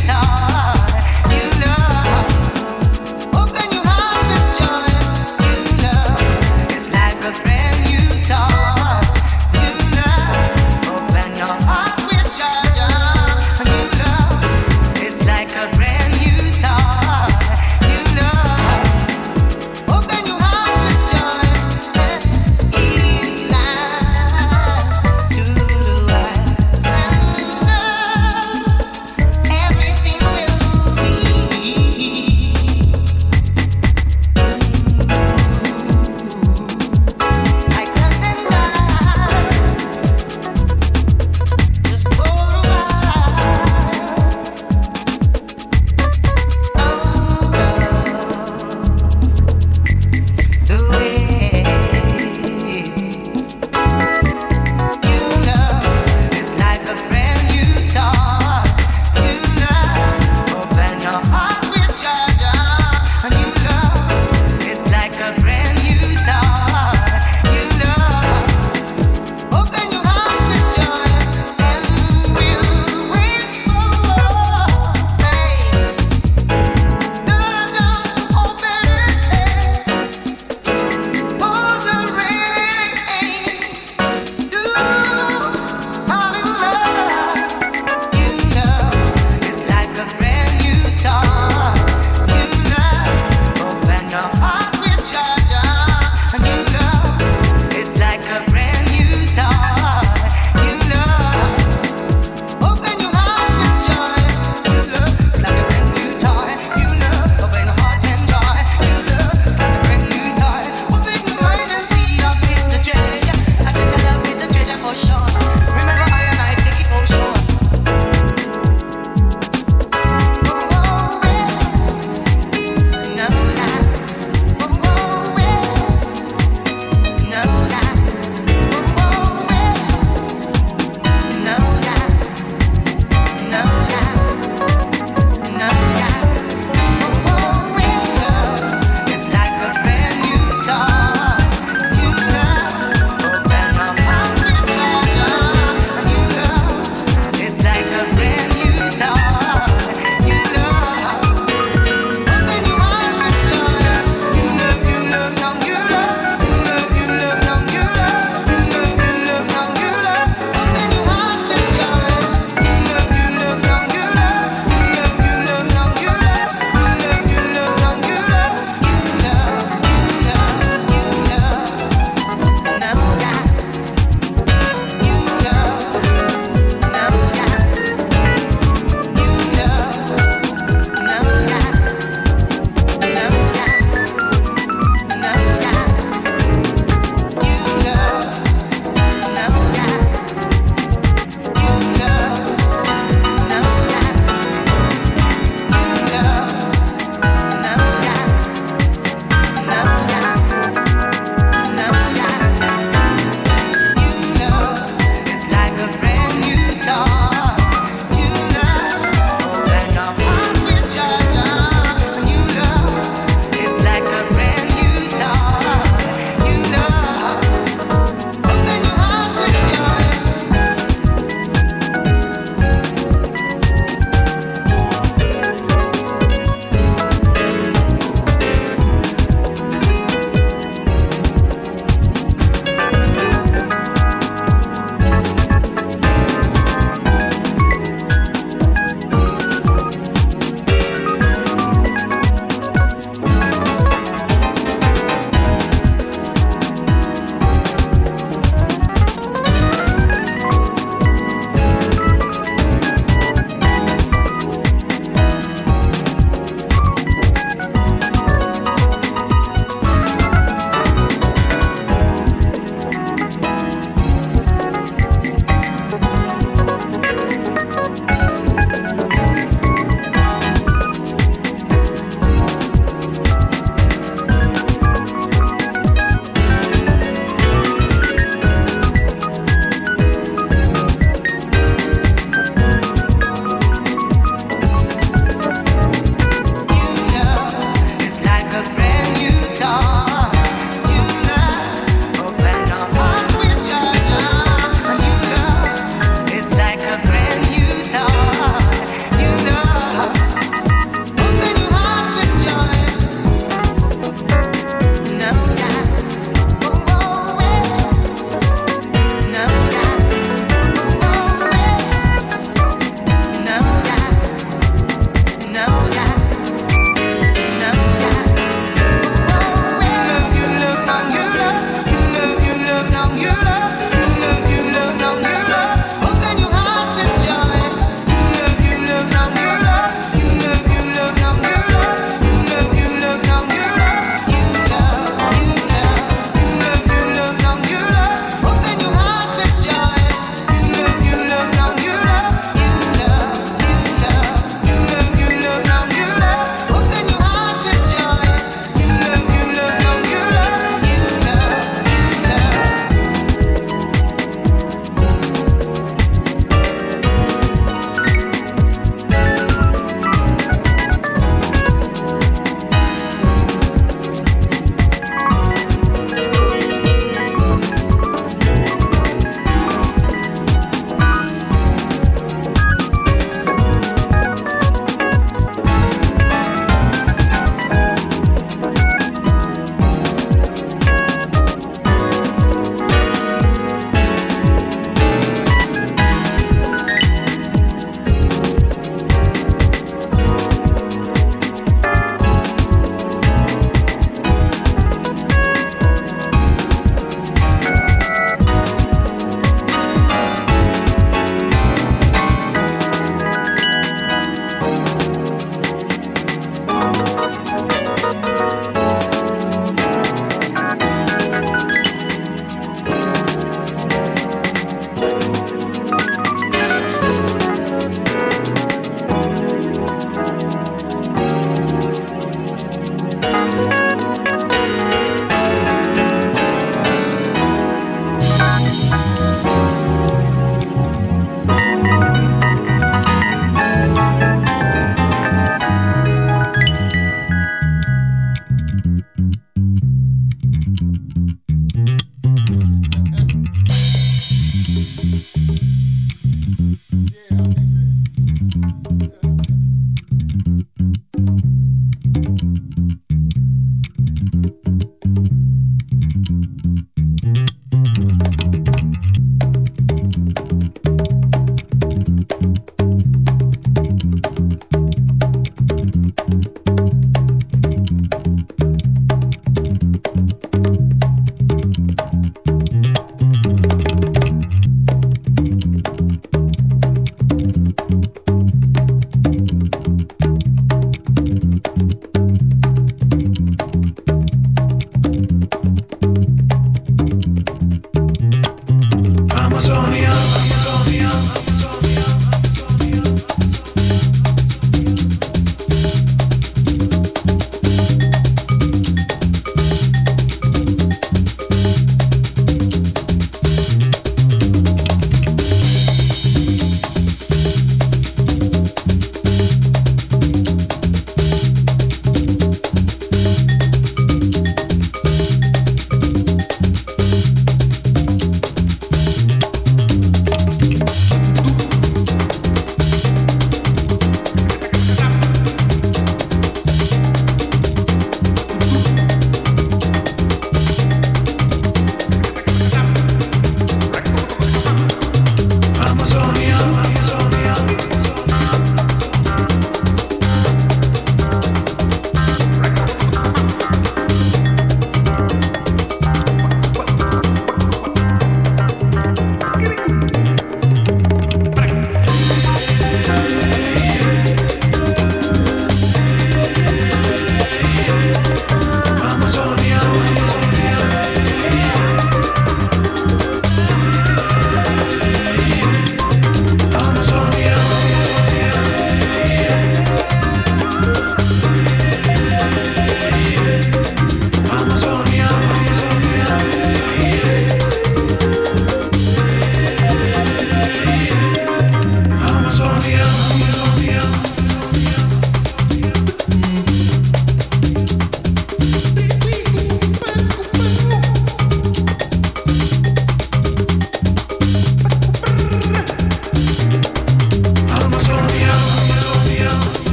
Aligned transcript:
guitar. 0.00 0.39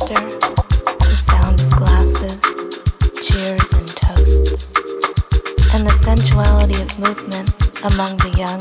laughter, 0.00 0.14
the 0.98 1.16
sound 1.16 1.60
of 1.60 1.70
glasses, 1.70 2.40
cheers, 3.22 3.72
and 3.72 3.88
toasts, 3.88 4.70
and 5.74 5.86
the 5.86 5.92
sensuality 6.02 6.80
of 6.80 6.98
movement 6.98 7.50
among 7.84 8.16
the 8.18 8.34
young 8.36 8.60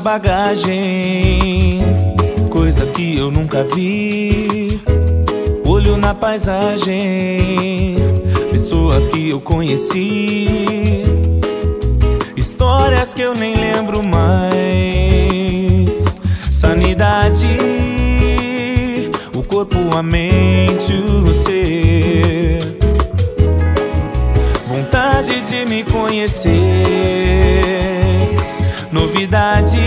bagagem, 0.00 1.80
coisas 2.48 2.90
que 2.90 3.18
eu 3.18 3.30
nunca 3.30 3.62
vi. 3.62 4.80
Olho 5.66 5.96
na 5.98 6.14
paisagem, 6.14 7.96
pessoas 8.50 9.08
que 9.08 9.30
eu 9.30 9.40
conheci. 9.40 11.02
Histórias 12.36 13.12
que 13.12 13.22
eu 13.22 13.34
nem 13.34 13.54
lembro 13.54 14.02
mais. 14.02 16.04
Sanidade, 16.50 17.58
o 19.36 19.42
corpo, 19.42 19.76
a 19.96 20.02
mente, 20.02 20.94
o 20.94 21.34
ser. 21.34 22.78
Vontade 24.66 25.40
de 25.42 25.66
me 25.66 25.84
conhecer 25.84 27.99
novidade, 28.92 29.78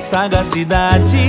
sagacidade. 0.00 1.28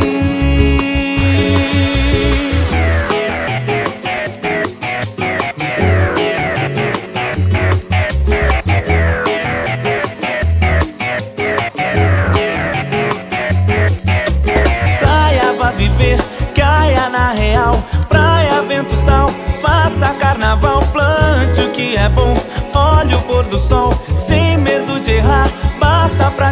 Saia, 15.00 15.54
vá 15.58 15.72
viver, 15.72 16.20
caia 16.56 17.10
na 17.10 17.32
real, 17.34 17.84
praia, 18.08 18.62
vento, 18.62 18.96
sal, 18.96 19.30
faça 19.62 20.14
carnaval, 20.20 20.84
plante 20.92 21.62
o 21.62 21.72
que 21.72 21.96
é 21.96 22.08
bom, 22.10 22.36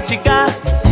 basta 0.09 0.86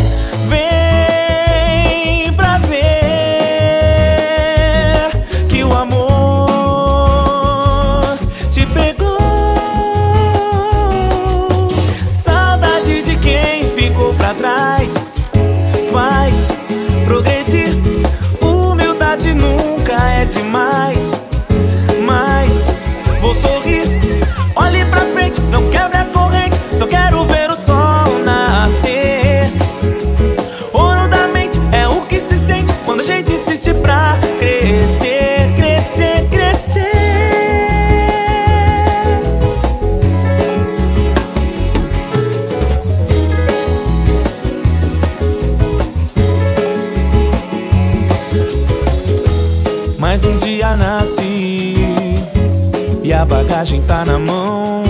tá 53.96 54.04
na 54.04 54.20
mão. 54.20 54.84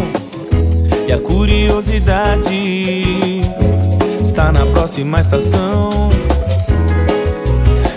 E 1.08 1.14
a 1.14 1.20
curiosidade 1.20 3.44
está 4.24 4.52
na 4.52 4.66
próxima 4.66 5.22
estação. 5.22 6.10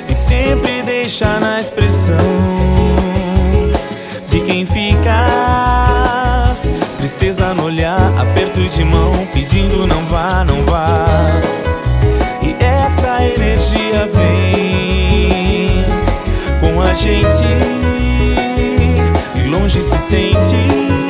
E 0.06 0.14
sempre 0.14 0.82
deixa 0.82 1.40
na 1.40 1.61
expressão 1.61 2.16
de 4.26 4.40
quem 4.40 4.66
fica. 4.66 5.24
Tristeza 6.98 7.54
no 7.54 7.64
olhar, 7.64 8.12
aperto 8.18 8.61
de 8.61 8.84
mão, 8.84 9.26
pedindo 9.32 9.86
não 9.86 10.04
vá, 10.06 10.44
não 10.44 10.62
vá. 10.66 11.06
E 12.42 12.54
essa 12.62 13.24
energia 13.24 14.11
vem 14.12 15.86
com 16.61 16.82
a 16.82 16.92
gente 16.92 17.97
longe 20.11 21.07